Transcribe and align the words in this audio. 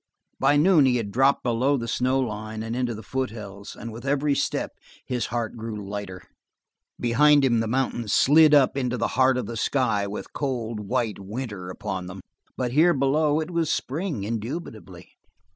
By 0.39 0.57
noon 0.57 0.87
he 0.87 0.95
had 0.97 1.11
dropped 1.11 1.43
below 1.43 1.77
the 1.77 1.85
snowline 1.87 2.63
and 2.63 2.75
into 2.75 2.95
the 2.95 3.03
foothills, 3.03 3.75
and 3.75 3.91
with 3.91 4.03
every 4.03 4.33
step 4.33 4.71
his 5.05 5.27
heart 5.27 5.55
grew 5.55 5.75
lighter. 5.87 6.23
Behind 6.99 7.45
him 7.45 7.59
the 7.59 7.67
mountains 7.67 8.11
slid 8.11 8.55
up 8.55 8.75
into 8.75 8.97
the 8.97 9.09
heart 9.09 9.37
of 9.37 9.45
the 9.45 9.55
sky 9.57 10.07
with 10.07 10.33
cold, 10.33 10.79
white 10.79 11.19
winter 11.19 11.69
upon 11.69 12.07
them, 12.07 12.21
but 12.57 12.71
here 12.71 12.95
below 12.95 13.39
it 13.39 13.51
was 13.51 13.69
spring 13.71 14.23
indubitably. 14.23 15.07